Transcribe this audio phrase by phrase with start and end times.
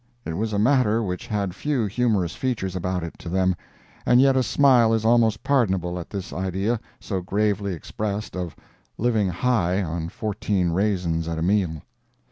[0.25, 3.55] It was a matter which had few humorous features about it to them,
[4.03, 8.55] and yet a smile is almost pardonable at this idea, so gravely expressed, of
[8.97, 11.83] "living high" on fourteen raisins at a meal.